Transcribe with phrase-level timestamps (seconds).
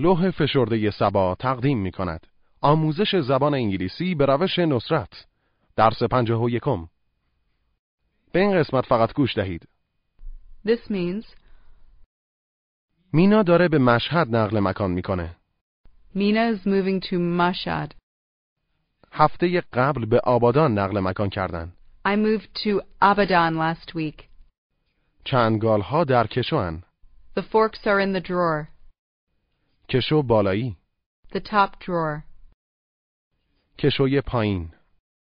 [0.00, 2.26] لوح فشرده سبا تقدیم می کند.
[2.60, 5.26] آموزش زبان انگلیسی به روش نصرت.
[5.76, 6.88] درس پنجاه و یکم.
[8.32, 9.68] به این قسمت فقط گوش دهید.
[10.66, 11.26] This means
[13.12, 15.36] مینا داره به مشهد نقل مکان می‌کنه.
[16.14, 17.94] Mina is moving to Mashhad.
[19.12, 21.72] هفته قبل به آبادان نقل مکان کردن.
[22.06, 24.24] I moved to Abadan last week.
[25.24, 26.82] چنگال ها در کشوان.
[27.38, 28.77] The forks are in the drawer.
[29.90, 30.76] کشو بالایی.
[31.32, 32.22] The top drawer.
[33.78, 34.70] کشوی پایین.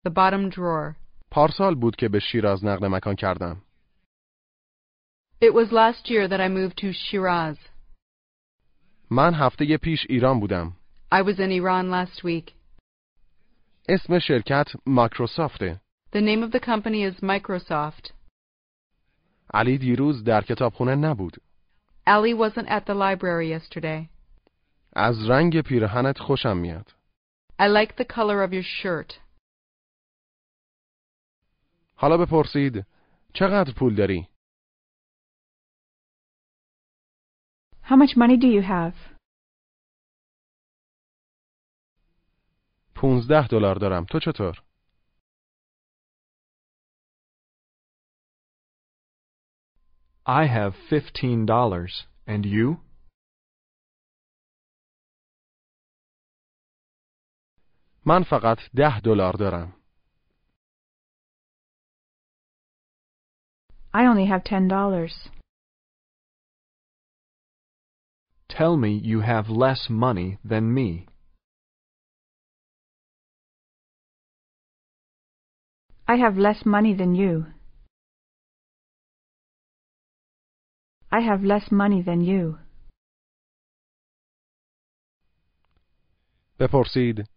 [0.06, 0.96] The bottom drawer.
[1.30, 3.62] پارسال بود که به شیراز نقل مکان کردم.
[5.40, 7.58] It was last year that I moved to Shiraz.
[9.10, 10.76] من هفته پیش ایران بودم.
[11.12, 12.52] I was in Iran last week.
[13.88, 15.80] اسم شرکت ماکروسافته.
[16.12, 18.12] The name of the company is Microsoft.
[19.54, 21.36] علی دیروز در کتابخونه نبود.
[22.06, 24.11] Ali wasn't at the library yesterday.
[24.96, 26.94] از رنگ پیرهنت خوشم میاد.
[27.58, 29.20] I like the color of your shirt.
[31.94, 32.86] حالا بپرسید
[33.34, 34.28] چقدر پول داری؟
[37.82, 38.94] How much money do you have?
[42.94, 44.04] 15 دلار دارم.
[44.04, 44.62] تو چطور؟
[50.26, 52.06] I have fifteen dollars.
[52.26, 52.91] And you?
[58.05, 59.73] من فقط 10 دلار دارم.
[63.93, 65.29] I only have ten dollars.
[68.49, 71.07] Tell me you have less money than me.
[76.07, 77.33] I have less money than you.
[81.11, 82.57] I have less money than you.
[86.59, 87.30] بپرسید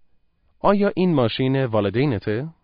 [0.64, 2.54] آیا این ماشین والدینته؟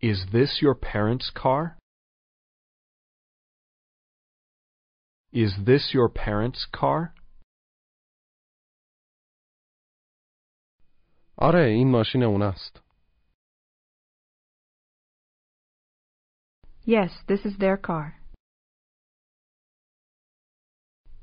[0.00, 1.78] Is this your parents' car?
[5.32, 7.14] Is this your parents' car?
[11.38, 12.80] آره این ماشین اونست.
[16.86, 18.14] Yes, this is their car.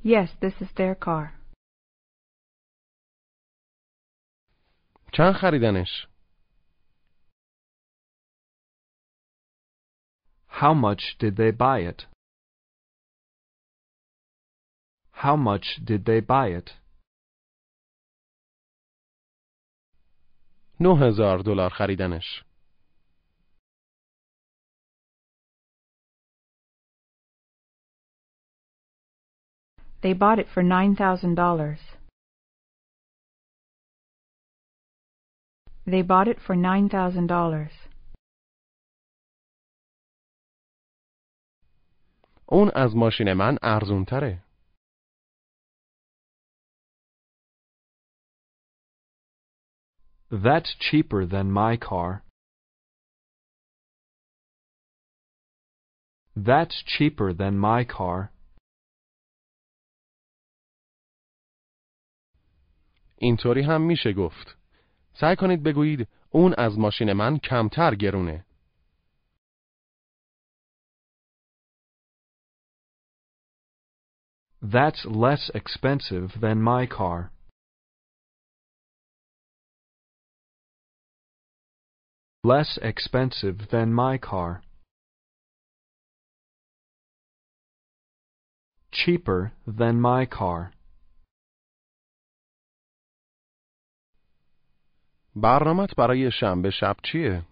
[0.03, 1.34] Yes, this is their car.
[5.16, 6.06] چند خریدنش؟
[10.48, 12.06] How much did they buy it?
[15.12, 16.70] How much did they buy it?
[20.80, 22.44] 9000 دلار خریدنش.
[30.02, 31.95] They bought it for $9,000.
[35.85, 37.71] They bought it for nine thousand dollars.
[42.45, 44.43] اون از ماشین من ارزون تره.
[50.31, 52.23] That's cheaper than my car.
[56.35, 58.29] That's cheaper than my car.
[63.17, 64.54] اینطوری هم میشه گفت.
[65.20, 68.44] سعی کنید بگویید اون از ماشین من کمتر گرونه.
[74.62, 77.30] That's less expensive than my car.
[82.44, 84.62] Less expensive than my car.
[88.92, 90.75] Cheaper than my car.
[95.35, 97.45] برنامت برای شنبه شب چیه؟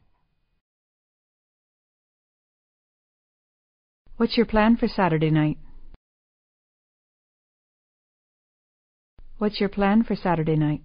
[4.19, 5.57] What's your plan for Saturday night?
[9.39, 10.81] What's your plan for Saturday night?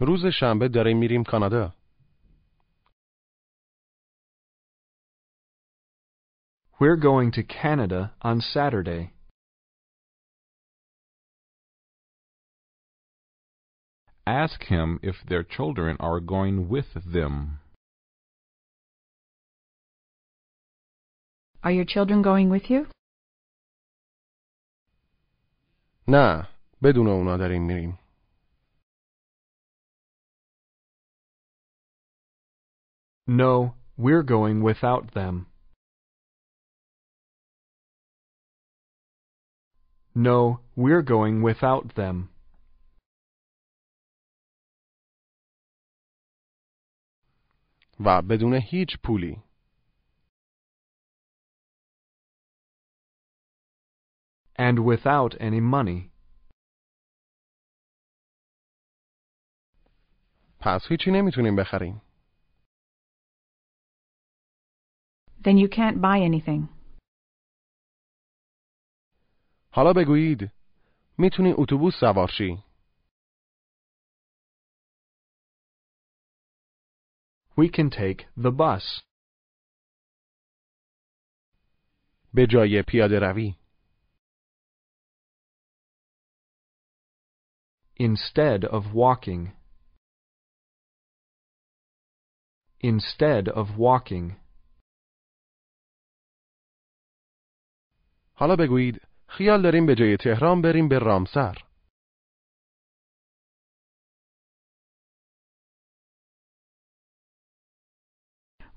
[0.00, 1.74] روز شنبه داریم میریم کانادا.
[6.80, 9.13] We're going to Canada on Saturday.
[14.27, 17.59] ask him if their children are going with them.
[21.63, 22.87] Are your children going with you?
[26.07, 26.43] Na,
[26.81, 27.97] بدون اونا داریم میریم
[33.27, 35.47] No, we're going without them.
[40.13, 42.29] No, we're going without them.
[47.99, 49.41] و بدون هیچ پولی
[54.57, 56.11] And without any money.
[60.59, 62.01] پس هیچی نمی‌تونیم بخریم
[65.43, 66.69] Then you can't buy anything.
[69.71, 70.51] حالا بگویید
[71.17, 72.64] می‌تونی اتوبوس سوار شی
[77.56, 79.02] We can take the bus.
[82.34, 83.54] به جای پیاده روی
[88.00, 89.52] Instead of walking.
[92.82, 94.36] Instead of walking.
[98.34, 101.63] حالا بگویید خیال داریم به جای تهران بریم به رامسر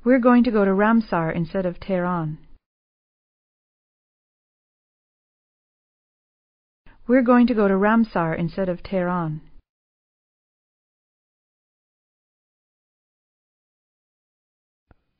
[0.08, 2.38] We're going to go to Ramsar instead of Tehran.
[7.08, 9.42] We're going to go to Ramsar instead of Tehran.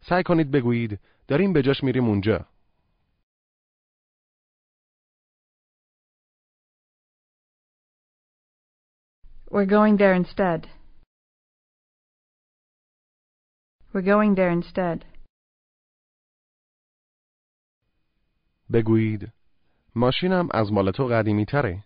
[0.06, 2.46] سعی کنید بگویید داریم به جاش میریم اونجا
[9.52, 10.68] We're going there instead.
[13.98, 15.06] We're going there instead.
[18.74, 19.32] بگویید
[19.96, 21.84] ماشینم از مال تو قدیمی تره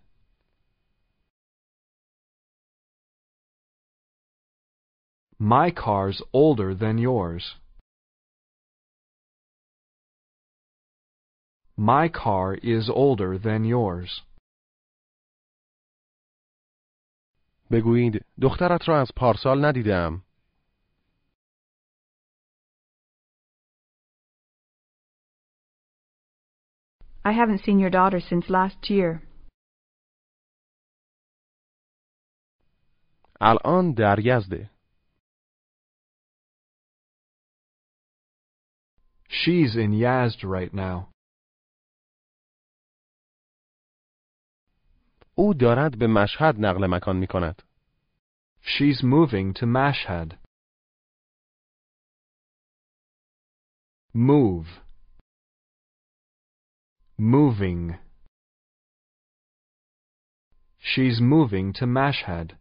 [5.39, 7.55] My car's older than yours.
[11.77, 14.21] My car is older than yours.
[17.71, 20.23] بگویید دخترت را از پارسال ندیدم
[27.29, 29.21] I haven't seen your daughter since last year.
[33.41, 34.69] الان در یزده
[39.29, 41.11] She's in Yazd right now.
[45.35, 47.61] او دارد به مشهد نقل مکان می کند
[48.61, 50.37] She's moving to Mashhad.
[54.13, 54.67] Move.
[57.22, 57.98] Moving.
[60.80, 62.58] She's moving to Mashhad.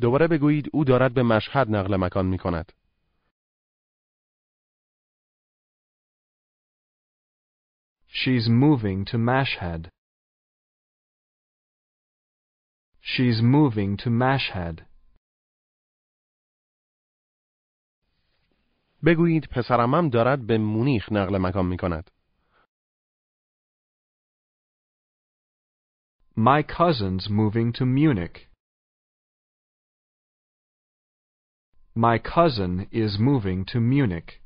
[0.00, 2.72] دوباره بگویید او دارد به مشهد نقل مکان می کند
[8.08, 9.90] She's moving to Mashhad.
[13.02, 14.86] She's moving to Mashhad.
[19.05, 22.11] بگویید پسرمم دارد به مونیخ نقل مکان می کند
[26.37, 28.47] My cousin's moving to Munich.
[31.93, 34.41] My cousin is moving to Munich.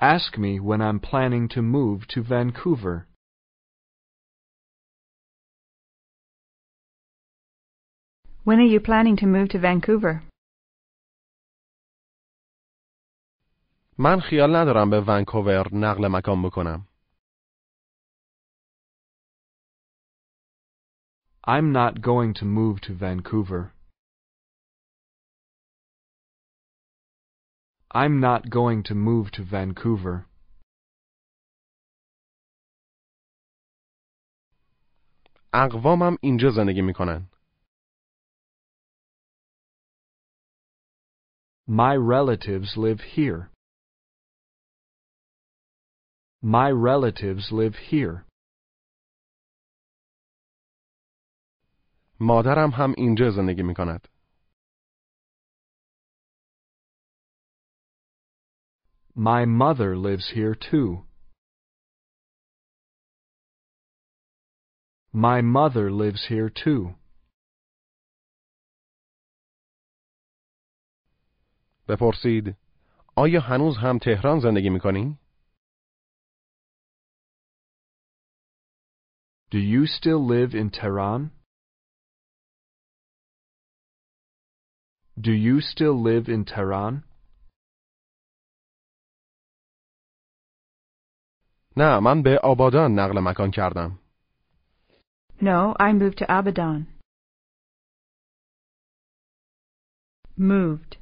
[0.00, 3.06] Ask me when I'm planning to move to Vancouver.
[8.42, 10.22] When are you planning to move to Vancouver?
[13.99, 16.87] من خیال ندارم به ونکوور نقل مکان بکنم
[21.47, 23.71] I'm not going to move to Vancouver.
[27.91, 30.25] I'm not going to move to Vancouver.
[35.53, 37.29] اقوامم اینجا زندگی می کنن.
[41.67, 43.56] My relatives live here.
[46.42, 48.24] My relatives live here.
[52.20, 54.08] مادرم هم اینجا زندگی می کند.
[59.16, 61.04] My mother lives here too.
[65.12, 66.94] My mother lives here too.
[71.88, 72.56] بپرسید
[73.16, 75.18] آیا هنوز هم تهران زندگی می کنی؟
[79.50, 81.30] Do you still live in Tehran?
[85.20, 87.04] Do you still live in Tehran?
[91.76, 93.98] نه من به آبادان نقل مکان کردم.
[95.40, 96.86] No, I moved to Abadan.
[100.36, 100.96] Moved.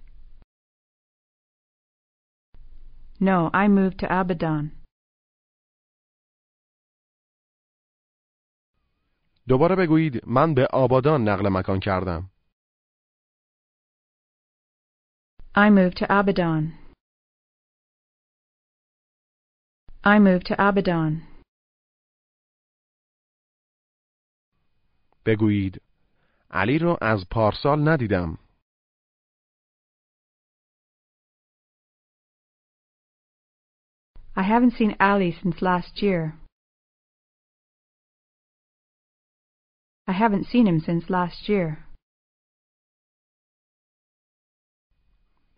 [3.21, 4.71] No, I moved to Abadan.
[9.48, 12.32] دوباره بگویید من به آبادان نقل مکان کردم.
[15.58, 16.64] I moved to Abadan.
[20.04, 21.36] I moved to Abadan.
[25.25, 25.82] بگویید
[26.52, 28.38] علی را از پارسال ندیدم.
[34.38, 36.45] I haven't seen Ali since last year.
[40.07, 41.85] I haven't seen him since last year.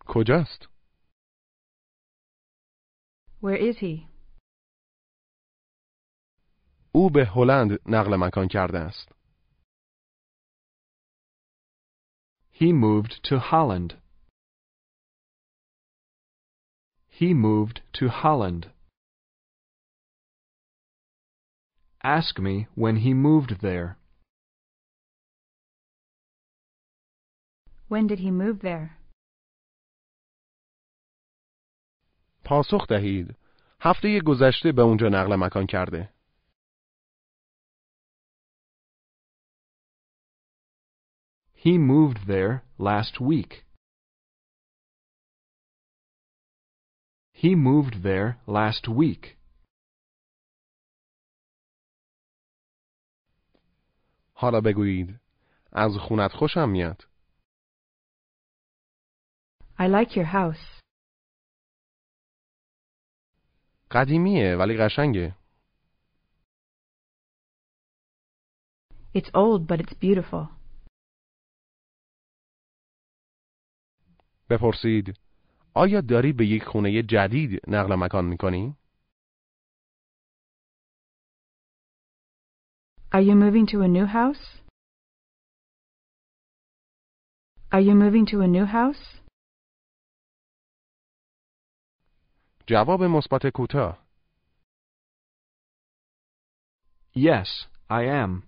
[0.05, 0.67] کجاست؟
[3.41, 4.07] Where is he?
[6.95, 9.11] او به هلند نقل مکان کرده است.
[12.51, 13.97] He moved to Holland.
[17.09, 18.71] He moved to Holland.
[22.03, 23.97] Ask me when he moved there.
[27.88, 28.98] When did he move there?
[32.44, 33.36] پاسخ دهید.
[33.80, 36.14] هفته گذشته به اونجا نقل مکان کرده.
[41.54, 43.64] He moved there last week.
[47.32, 49.36] He moved there last week.
[54.34, 55.20] حالا بگویید
[55.72, 57.04] از خونت خوشم میاد.
[59.79, 60.81] I like your house.
[63.91, 65.35] قدیمیه ولی قشنگه.
[69.15, 70.47] It's old, but it's beautiful.
[74.49, 75.19] بپرسید
[75.75, 78.75] آیا داری به یک خونه جدید نقل مکان میکنی؟
[83.11, 84.63] Are you moving to a new house?
[87.71, 89.23] Are you moving to a new house?
[92.67, 94.03] جواب مثبت کوتاه.
[97.15, 98.43] Yes, I am.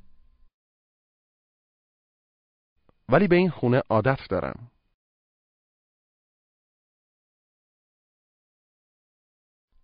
[3.10, 4.72] ولی به این خونه عادت دارم.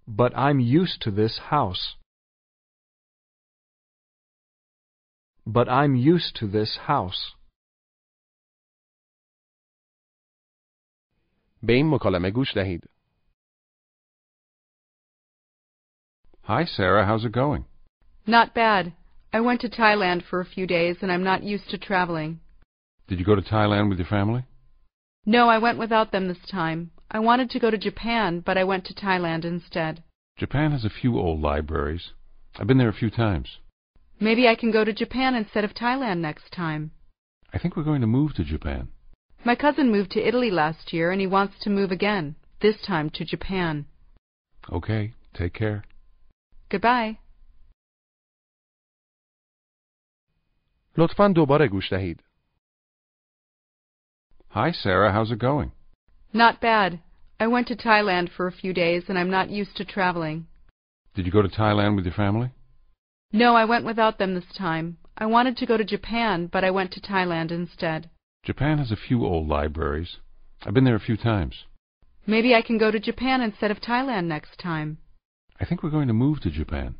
[0.07, 1.95] But I'm used to this house.
[5.45, 7.37] But I'm used to this house.
[11.63, 12.89] به این مکالمه گوش دهید.
[16.46, 17.04] Hi, Sarah.
[17.04, 17.64] How's it going?
[18.24, 18.92] Not bad.
[19.32, 22.38] I went to Thailand for a few days and I'm not used to traveling.
[23.08, 24.44] Did you go to Thailand with your family?
[25.24, 26.92] No, I went without them this time.
[27.10, 30.04] I wanted to go to Japan, but I went to Thailand instead.
[30.38, 32.12] Japan has a few old libraries.
[32.60, 33.58] I've been there a few times.
[34.20, 36.92] Maybe I can go to Japan instead of Thailand next time.
[37.52, 38.86] I think we're going to move to Japan.
[39.44, 43.10] My cousin moved to Italy last year and he wants to move again, this time
[43.14, 43.86] to Japan.
[44.70, 45.82] Okay, take care.
[46.69, 47.17] Goodbye.
[50.97, 52.23] لطفا دوباره گوش دهید.
[54.49, 55.11] Hi, Sarah.
[55.13, 55.71] How's it going?
[56.33, 56.99] Not bad.
[57.39, 60.47] I went to Thailand for a few days and I'm not used to traveling.
[61.15, 62.49] Did you go to Thailand with your family?
[63.33, 64.97] No, I went without them this time.
[65.17, 68.09] I wanted to go to Japan, but I went to Thailand instead.
[68.43, 70.17] Japan has a few old libraries.
[70.63, 71.55] I've been there a few times.
[72.25, 74.97] Maybe I can go to Japan instead of Thailand next time.
[75.59, 76.95] I think we're going to move to Japan.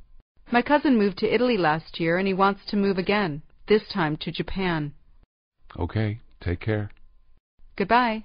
[0.51, 4.17] My cousin moved to Italy last year and he wants to move again, this time
[4.17, 4.93] to Japan.
[5.79, 6.91] Okay, take care.
[7.77, 8.23] Goodbye.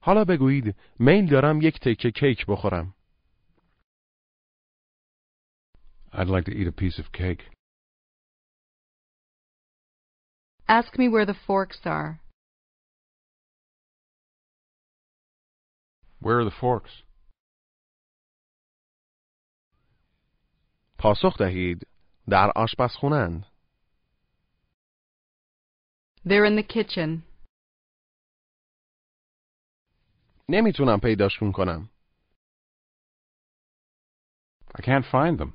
[0.00, 2.94] حالا بگویید میل دارم یک تکه کیک بخورم.
[6.12, 7.42] I'd like to eat a piece of cake.
[10.68, 12.20] Ask me where the forks are.
[16.20, 17.02] Where are the forks?
[20.98, 21.86] پاسخ دهید.
[22.28, 23.44] در آشپزخونه‌اند.
[26.24, 27.22] They're in the kitchen.
[30.48, 31.90] نمیتونم پیداشون کنم.
[34.78, 35.52] I can't find them.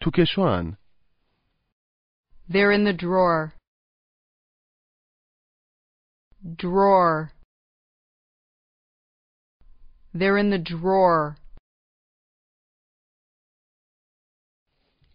[0.00, 0.76] تو کشوان.
[2.48, 3.52] They're in the drawer.
[6.56, 7.32] Drawer.
[10.14, 11.36] They're in the drawer.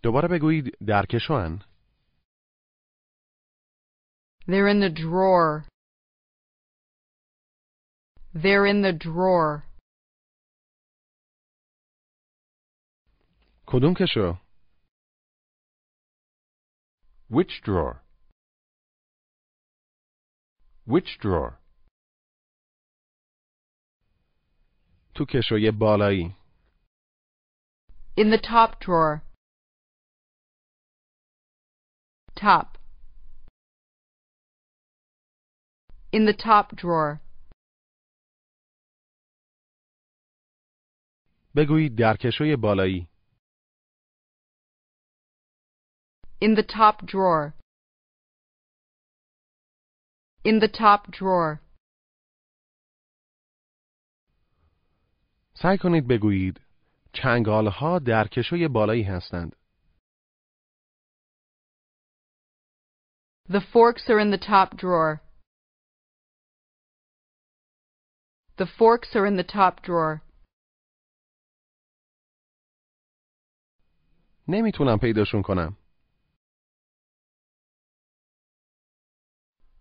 [0.04, 1.64] دوباره بگویید در کشوان.
[4.48, 5.66] They're in the drawer.
[8.34, 9.64] They're in the drawer.
[13.68, 14.38] کدوم کشو؟
[17.30, 18.03] Which drawer?
[20.88, 21.60] Which drawer?
[25.16, 26.36] تو کشوی بالایی.
[28.18, 29.22] In the top drawer.
[32.36, 32.78] Top.
[36.12, 37.20] In the top drawer.
[41.56, 43.08] بگویید در کشوی بالایی.
[46.42, 47.54] In the top drawer.
[50.44, 51.60] In the top drawer.
[55.54, 56.62] سعی کنید بگویید
[57.14, 59.56] چنگال ها در کشوی بالایی هستند.
[63.50, 65.22] The forks are in the top drawer.
[68.58, 70.22] The forks are in the top drawer.
[74.48, 75.78] نمیتونم پیداشون کنم.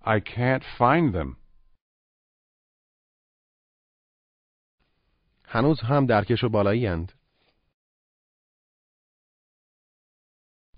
[0.03, 1.37] I can't find them.
[5.45, 7.13] هنوز هم در کشو بالایی هند.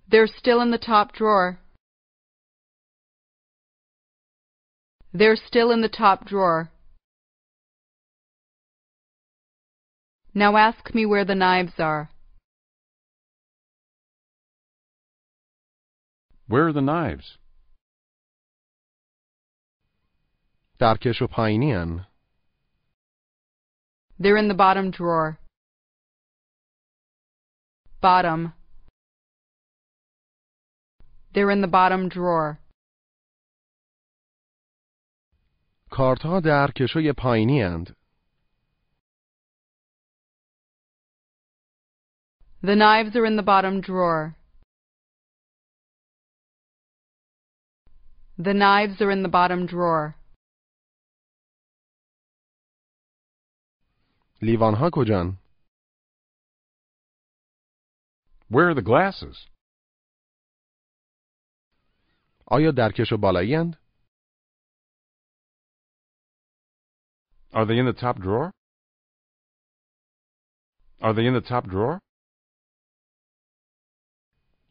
[0.09, 1.61] They're still in the top drawer.
[5.13, 6.71] They're still in the top drawer.
[10.35, 12.11] Now ask me where the knives are.
[16.47, 17.39] Where are the knives?
[20.79, 22.07] در کشو پایینی هن.
[24.21, 25.39] They're in the bottom drawer.
[28.01, 28.53] Bottom.
[31.33, 32.59] They're in the bottom drawer.
[35.91, 37.97] کارت ها در کشوی پایینی هند.
[42.63, 44.37] The knives are in the bottom drawer.
[48.39, 50.17] The knives are in the bottom drawer.
[54.45, 55.39] لیوان ها کجان؟
[58.51, 59.49] Where are the glasses?
[62.47, 63.77] آیا در کشو بالایی هند؟
[67.53, 68.51] Are they in the top drawer?
[71.01, 71.99] Are they in the top drawer?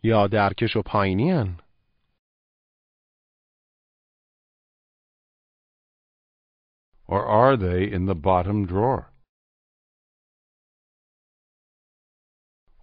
[0.04, 1.60] یا در کشو پایینی هن؟
[7.08, 9.12] Or are they in the bottom drawer?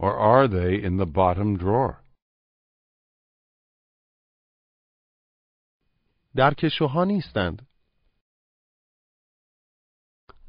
[0.00, 2.02] Or are they in the bottom drawer?
[6.36, 7.66] در کشوها نیستند.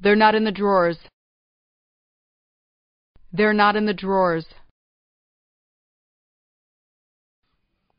[0.01, 0.97] They're not in the drawers.
[3.33, 4.45] They're not in the drawers.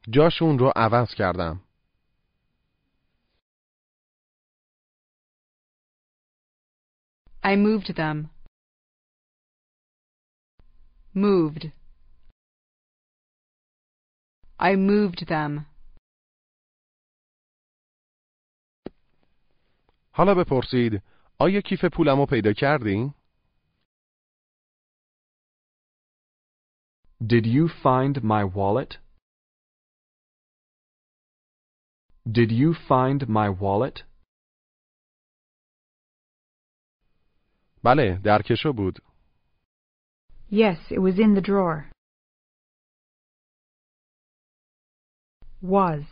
[0.09, 1.61] جاشون رو عوض کردم.
[7.42, 8.31] I moved them.
[11.14, 11.72] Moved.
[14.59, 15.66] I moved them.
[20.12, 21.03] حالا بپرسید
[21.40, 23.14] آیا کیف پولمو پیدا کردی؟
[27.22, 28.98] Did you find my wallet?
[32.31, 34.05] Did you find my wallet?
[37.85, 38.98] بله در کشو بود.
[40.53, 41.90] Yes, it was in the drawer.
[45.61, 46.05] Was.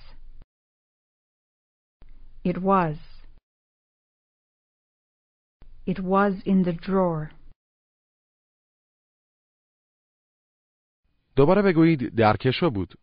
[2.44, 2.96] It was.
[5.86, 7.30] It was in the drawer.
[11.36, 12.94] دوباره بگویید در کشو بود.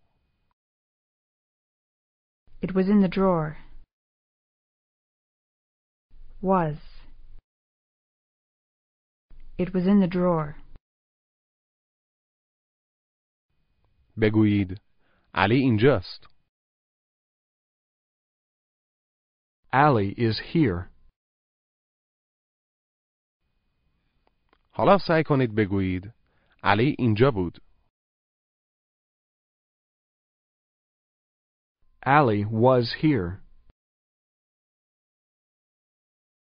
[2.62, 3.58] It was in the drawer.
[6.42, 6.78] Was.
[9.58, 10.56] It was in the drawer.
[14.23, 14.81] بگویید
[15.35, 16.27] علی اینجاست.
[19.73, 20.89] Ali is here.
[24.71, 26.15] حالا سعی کنید بگویید
[26.63, 27.63] علی اینجا بود.
[32.07, 33.43] Ali was here.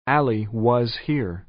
[0.07, 1.45] Ali was here.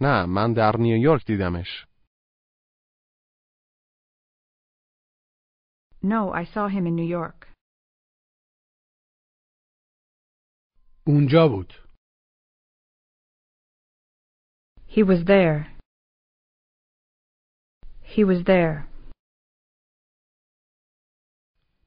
[0.00, 1.86] نه من در نیویورک دیدمش.
[6.01, 7.47] No, I saw him in New York.
[11.07, 11.73] اونجا بود.
[14.87, 15.77] He was there.
[18.01, 18.87] He was there.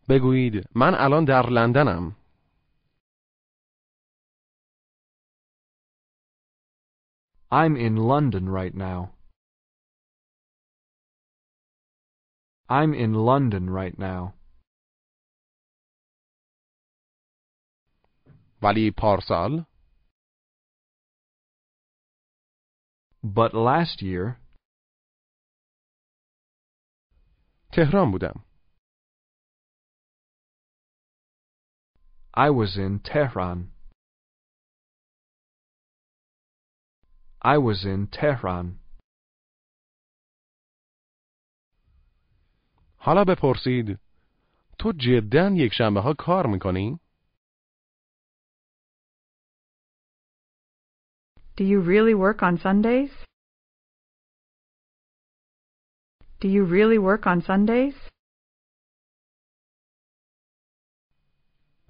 [0.09, 2.16] بگویید من الان در لندنم.
[7.52, 9.13] I'm in London right now.
[12.68, 14.35] I'm in London right now.
[18.62, 19.66] ولی پارسال
[23.22, 24.40] But last year,
[27.72, 28.44] تهران بودم.
[32.35, 33.72] I was in Tehran.
[37.42, 38.78] I was in Tehran.
[43.05, 43.99] حالا بپرسید
[44.79, 46.99] تو جدا یک شنبه ها کار می‌کنی؟
[51.57, 53.11] Do you really work on Sundays?
[56.41, 58.09] Do you really work on Sundays?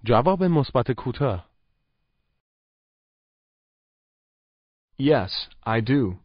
[0.04, 1.50] جواب مثبت کوتاه.
[5.00, 5.32] Yes,
[5.64, 6.20] I do.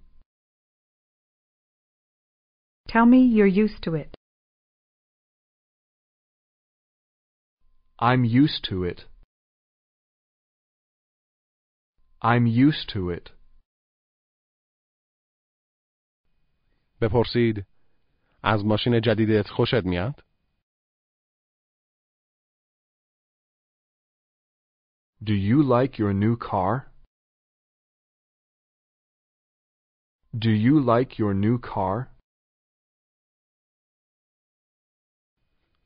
[2.88, 4.19] Tell me you're used to it.
[7.99, 9.05] I'm used to it.
[12.21, 13.31] I'm used to it.
[17.01, 17.65] بپرسید
[18.43, 20.23] از ماشین جدیدت خوشت میاد؟
[25.23, 26.91] Do you like your new car?
[30.37, 32.15] Do you like your new car?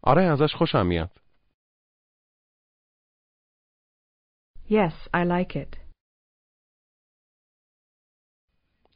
[0.03, 1.19] آره ازش خوشم میاد.
[4.69, 5.77] Yes, I like it.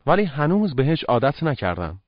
[0.07, 1.99] ولی هنوز بهش عادت نکردم.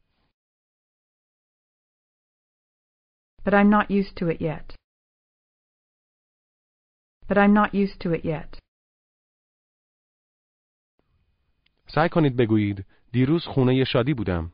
[3.44, 4.76] But I'm not used to it yet.
[7.28, 8.60] But I'm not used to it yet.
[11.88, 14.52] سعی کنید بگویید دیروز خونه شادی بودم.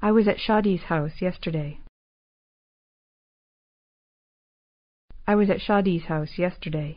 [0.00, 1.81] I was at Shadi's house yesterday.
[5.26, 6.96] I was at Shadi's house yesterday.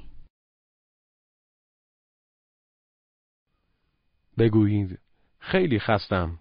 [4.38, 5.00] بگویید
[5.40, 6.40] خیلی خستم.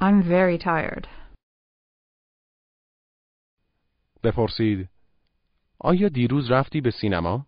[0.00, 1.08] I'm very tired.
[4.24, 4.88] بپرسید
[5.78, 7.46] آیا دیروز رفتی به سینما؟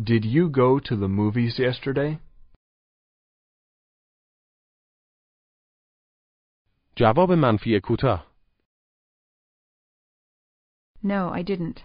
[0.00, 2.20] Did you go to the movies yesterday?
[6.98, 8.34] جواب منفی کوتاه.
[11.02, 11.80] No, I didn't.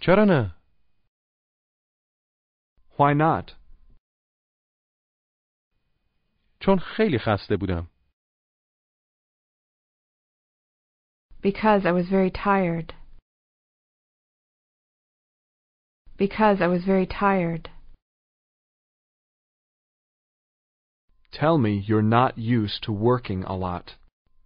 [0.00, 0.54] چرا نه؟
[2.98, 3.56] Why not?
[6.60, 7.90] چون خیلی خسته بودم.
[11.42, 12.94] Because I was very tired.
[16.18, 17.70] Because I was very tired.
[21.32, 23.94] Tell me you're not used to working a lot.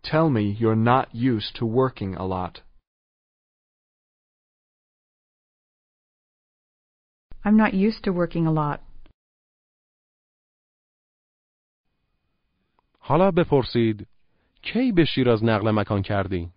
[0.03, 2.61] Tell me you're not used to working a lot.
[7.45, 8.81] I'm not used to working a lot.
[13.01, 14.07] حالا بپرسید
[14.63, 16.53] کی به شیراز نقل مکان کردی؟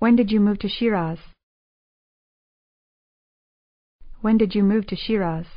[0.00, 1.18] When did you move to Shiraz?
[4.20, 5.55] When did you move to Shiraz?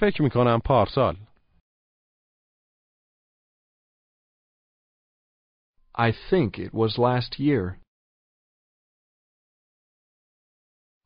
[0.00, 1.16] فکر می کنم پارسال.
[5.98, 7.80] I think it was last year.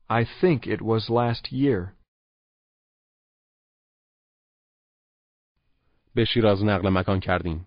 [0.08, 1.96] I think it was last year.
[6.14, 7.66] به شیراز نقل مکان کردیم.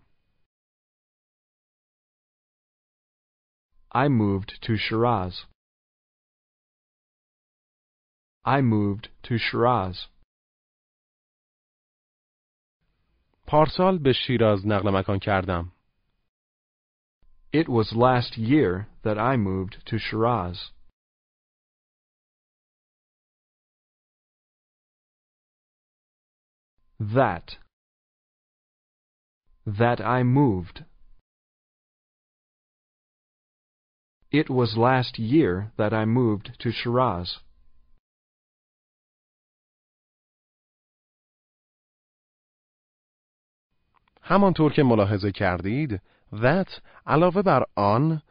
[3.95, 5.45] I moved to Shiraz.
[8.43, 10.07] I moved to Shiraz.
[13.50, 15.72] پارسال به شیراز نقل مکان کردم.
[17.52, 20.58] It was last year that I moved to Shiraz.
[27.00, 27.56] That.
[29.66, 30.84] That I moved.
[34.30, 37.38] It was last year that I moved to Shiraz.
[44.28, 46.00] همانطور که ملاحظه کردید
[46.34, 48.22] that علاوه بر آن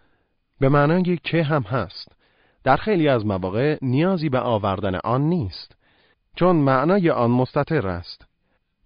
[0.59, 2.11] به معنای که هم هست.
[2.63, 5.75] در خیلی از مواقع نیازی به آوردن آن نیست
[6.35, 8.25] چون معنای آن مستطر است.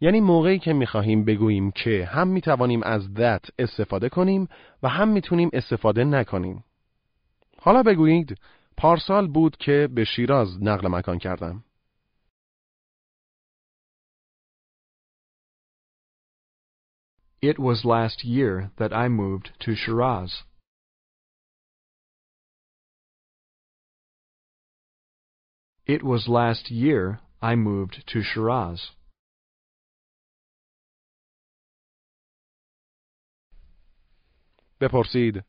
[0.02, 4.48] یعنی موقعی که می‌خواهیم بگوییم که هم می‌توانیم از that استفاده کنیم
[4.84, 6.64] و هم می‌تونیم استفاده نکنیم.
[7.62, 8.38] حالا بگویید
[8.78, 11.64] پارسال بود که به شیراز نقل مکان کردم.
[17.41, 20.43] It was last year that I moved to Shiraz.
[25.87, 28.81] It was last year I moved to Shiraz.
[34.81, 35.45] بپرسید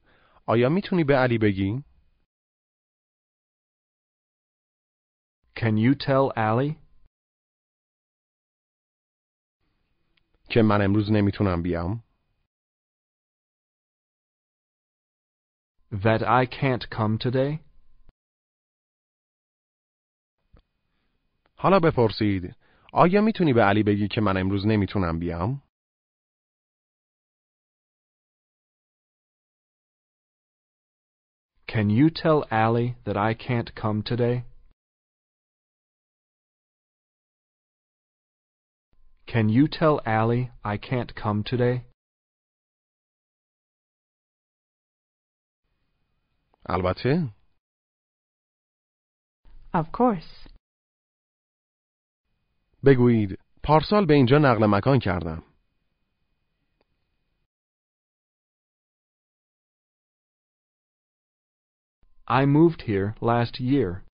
[0.46, 1.84] آیا میتونی به علی بگی؟
[5.56, 6.81] Can you tell Allie
[10.53, 12.03] که من امروز نمی‌تونم بیام؟
[15.93, 17.59] that I can't come today?
[21.57, 22.57] حالا بپرسید
[22.93, 25.62] آیا می‌تونی به علی بگی که من امروز نمی‌تونم بیام؟
[31.69, 34.52] Can you tell Allie that I can't come today?
[39.33, 41.87] Can you tell Ali I can't come today?
[46.68, 47.33] البته.
[49.75, 50.49] Of course.
[52.85, 55.42] بگویید پارسال به اینجا نقل مکان کردم.
[62.29, 64.12] I moved here last year.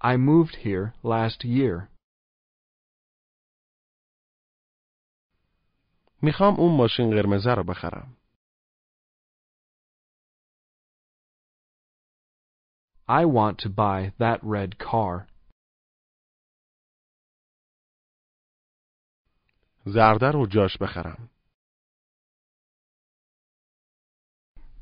[0.00, 1.88] I moved here last year.
[6.22, 8.16] میخوام اون ماشین قرمزه رو بخرم.
[13.08, 15.28] I want to buy that red car.
[19.86, 21.30] زرده رو جاش بخرم.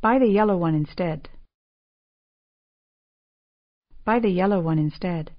[0.02, 1.35] Buy the yellow one instead.
[4.06, 5.30] Buy the yellow one instead.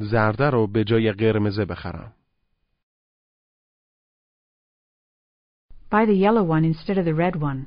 [0.00, 2.14] زرده رو به جای قرمزه بخرم.
[5.90, 7.66] Buy the yellow one instead of the red one.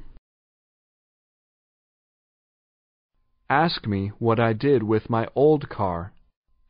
[3.50, 6.12] Ask me what I did with my old car.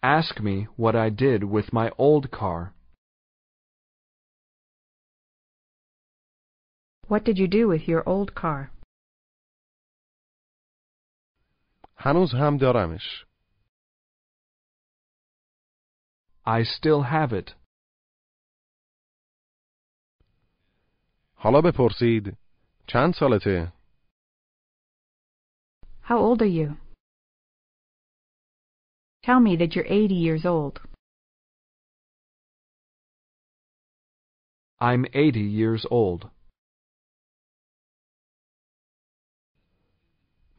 [0.03, 2.73] Ask me what I did with my old car.
[7.07, 8.70] What did you do with your old car?
[12.01, 13.25] هنوز هم دارمش.
[16.45, 17.55] I still have it.
[21.35, 22.37] حالا بپرسید
[22.87, 23.73] چند سالته؟
[26.01, 26.77] How old are you?
[29.23, 30.79] Tell me that you're 80 years old.
[34.79, 36.31] I'm 80 years old.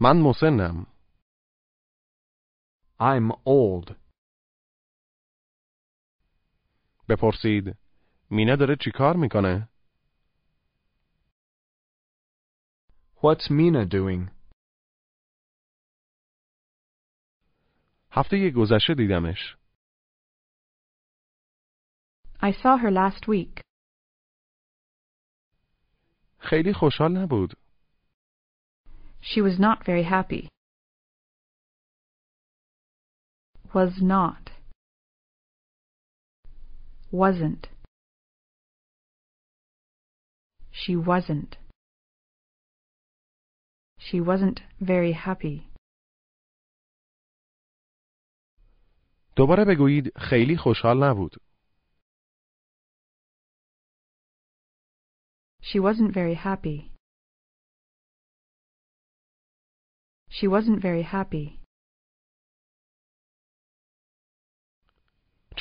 [0.01, 0.92] من مسنم.
[3.03, 3.97] I'm old.
[7.09, 7.79] بپرسید
[8.31, 9.69] مینا داره چی کار میکنه؟
[13.17, 14.31] What's Mina doing?
[18.11, 19.57] هفته گذشته دیدمش.
[22.41, 23.61] I saw her last week.
[26.39, 27.53] خیلی خوشحال نبود.
[29.21, 30.49] She was not very happy.
[33.75, 34.51] Was not.
[37.13, 37.69] Wasn't.
[40.71, 41.57] She wasn't.
[43.99, 45.69] She wasn't very happy.
[49.37, 51.35] دوباره بگویید خیلی خوشحال نبود.
[55.63, 56.79] She wasn't very happy.
[60.31, 61.61] She wasn't very happy.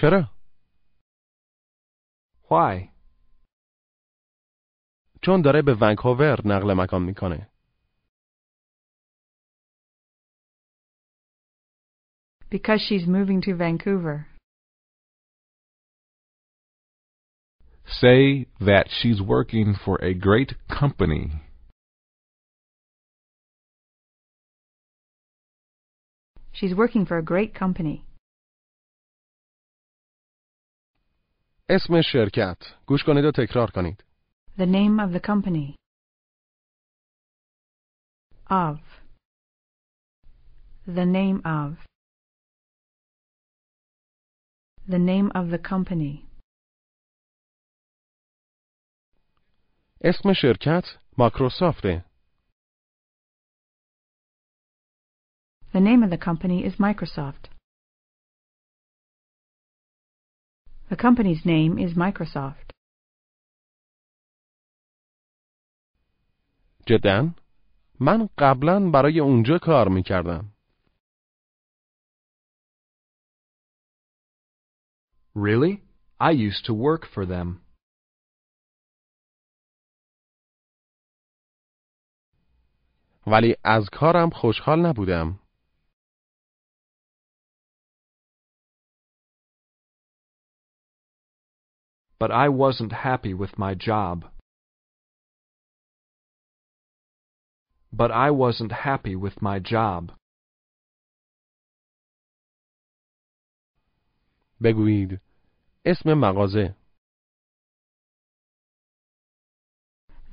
[0.02, 0.30] چرا؟
[2.50, 2.90] Why?
[5.22, 7.50] چون داره به ونکوور نقل مکان میکنه.
[12.50, 14.26] Because she's moving to Vancouver.
[17.86, 21.24] Say that she's working for a great company.
[26.52, 28.04] She's working for a great company.
[31.74, 34.04] اسم شرکت گوش کنید و تکرار کنید
[34.58, 35.76] The name of the company.
[38.50, 38.78] Of.
[40.86, 41.70] The name of.
[44.88, 46.28] The name of the company.
[50.04, 50.84] اسم شرکت
[51.18, 52.04] ماکروسافته
[55.72, 57.61] The name of the company is Microsoft.
[60.92, 62.70] The company's name is Microsoft.
[66.86, 67.34] جدا
[68.00, 70.52] من قبلا برای اونجا کار می‌کردم
[75.34, 75.82] Really?
[76.20, 77.62] I used to work for them.
[83.26, 85.41] ولی از کارم خوشحال نبودم
[92.21, 94.25] But I wasn't happy with my job.
[97.91, 100.11] But I wasn't happy with my job.
[104.63, 105.21] بگویید
[105.85, 106.75] اسم مغازه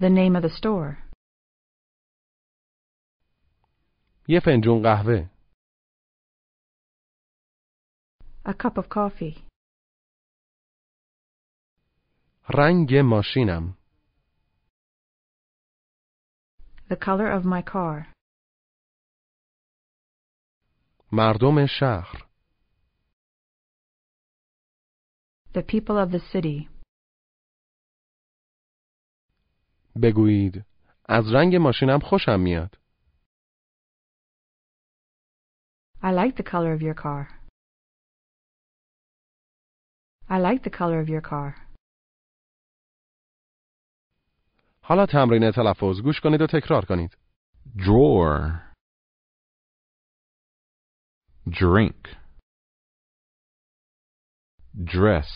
[0.00, 1.04] The name of the store.
[4.28, 5.30] یه فنجون قهوه
[8.46, 9.47] A cup of coffee.
[12.57, 13.77] رنگ ماشینم
[16.89, 18.13] The color of my car.
[21.11, 22.29] مردم شهر
[25.53, 26.69] The people of the city.
[30.03, 30.65] بگویید
[31.09, 32.75] از رنگ ماشینم خوشم میاد
[36.01, 37.27] I like the color of your car.
[40.29, 41.68] I like the color of your car.
[44.89, 47.17] حالا تمرین تلفظ گوش کنید و تکرار کنید
[47.77, 48.61] Drawer.
[51.49, 52.07] Drink.
[54.83, 55.29] Dress.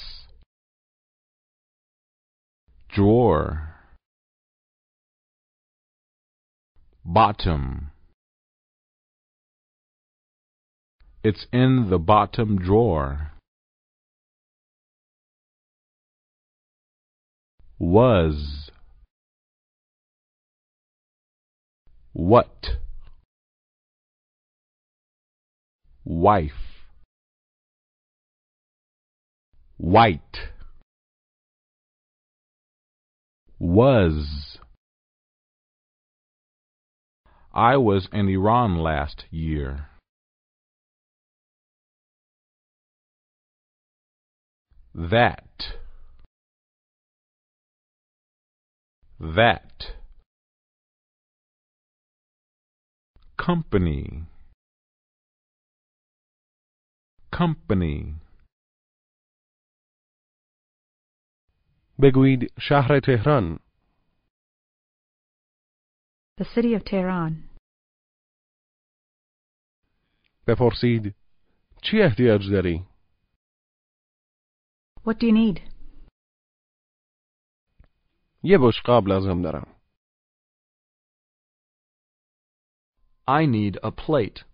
[2.90, 3.76] Drawer.
[7.06, 7.92] Bottom.
[11.24, 13.32] It's in the bottom drawer.
[17.80, 18.63] Was.
[22.14, 22.78] What?
[26.06, 26.52] Wife.
[29.78, 30.38] White.
[33.60, 34.60] Was.
[37.52, 39.88] I was in Iran last year.
[44.94, 45.48] That.
[49.20, 49.73] That.
[53.50, 54.24] Company.
[57.32, 58.16] Company.
[62.02, 63.60] بگویید شهر تهران
[66.42, 67.34] The city of Tehran.
[70.48, 71.16] بپرسید
[71.82, 72.88] چی احتیاج داری؟
[75.00, 75.60] What do you need?
[78.44, 79.73] یه بشقاب لازم دارم
[83.27, 84.45] I need a plate.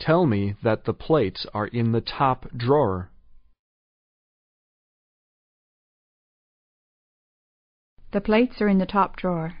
[0.00, 3.10] Tell me that the plates are in the top drawer.
[8.12, 9.60] The plates are in the top drawer.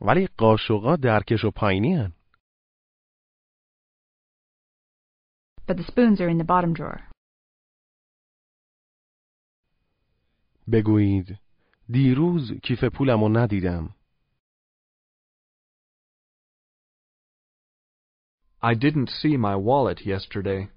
[0.00, 2.12] ولی قاشقا درکش و پایینی هن.
[5.66, 7.10] But the spoons are in the bottom drawer.
[10.72, 11.41] بگویید
[11.92, 13.88] دیروز کیف پولمو ندیدم
[18.60, 20.68] I didn't see my wallet yesterday.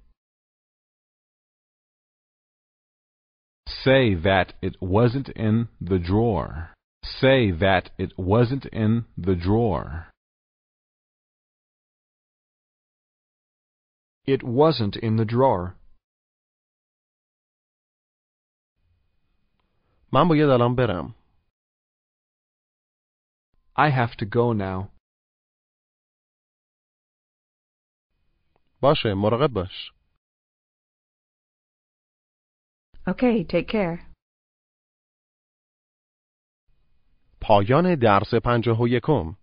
[3.68, 6.76] Say that it wasn't in the drawer.
[7.04, 10.12] Say that it wasn't in the drawer.
[14.26, 15.76] It wasn't in the drawer.
[20.17, 21.15] من باید الان برم.
[23.79, 24.89] I have to go now.
[28.83, 29.93] باشه مراقب باش.
[33.09, 34.13] Okay, take care.
[37.41, 39.37] پایان درس پنجاه و یکم